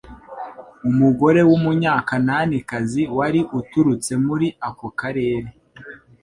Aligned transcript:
Umugore 0.89 1.41
w'umunyakananikazi 1.49 3.01
wari 3.17 3.41
uturutse 3.59 4.11
muri 4.25 4.47
ako 4.67 4.87
karere, 4.99 5.49